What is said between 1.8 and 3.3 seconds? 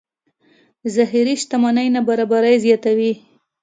نابرابرۍ زیاتوي.